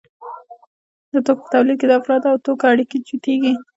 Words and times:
د 1.11 1.15
توکو 1.25 1.43
په 1.45 1.51
تولید 1.53 1.77
کې 1.79 1.87
د 1.87 1.91
افرادو 1.99 2.27
او 2.31 2.37
توکو 2.45 2.65
اړیکې 2.71 2.97
جوتېږي 3.07 3.53